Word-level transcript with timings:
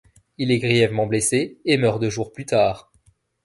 Il 0.39 0.49
est 0.49 0.57
grièvement 0.57 1.05
blessé 1.05 1.59
et 1.63 1.77
meurt 1.77 2.01
deux 2.01 2.09
jours 2.09 2.33
plus 2.33 2.47
tard. 2.47 2.91